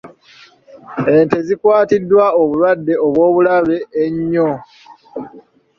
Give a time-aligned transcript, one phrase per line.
[1.15, 4.49] Ente zikwatiddwa obulwadde obw'obulabe ennyo.